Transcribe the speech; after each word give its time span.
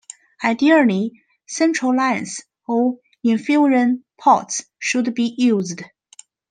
Ideally, 0.43 1.21
central 1.45 1.95
lines 1.95 2.41
or 2.67 2.97
infusion 3.23 4.03
ports 4.19 4.65
should 4.79 5.13
be 5.13 5.35
used. 5.37 5.83